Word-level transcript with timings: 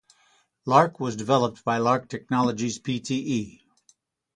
Lark 0.65 0.99
was 0.99 1.15
developed 1.15 1.63
by 1.63 1.77
Lark 1.77 2.09
Technologies 2.09 2.79
Pte. 2.79 3.61